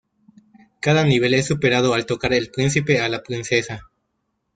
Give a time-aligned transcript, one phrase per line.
[0.79, 3.87] Cada nivel es superado al tocar el príncipe a la princesa.